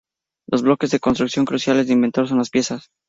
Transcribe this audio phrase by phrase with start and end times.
[0.49, 2.89] Los bloques de construcción cruciales de Inventor son las "piezas".